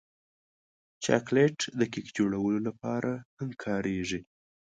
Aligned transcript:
چاکلېټ 1.03 1.57
د 1.79 1.81
کیک 1.93 2.07
جوړولو 2.17 2.59
لپاره 2.67 3.11
هم 3.37 3.49
کارېږي. 3.63 4.21